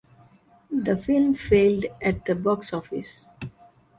[0.71, 3.27] The film failed at the box office.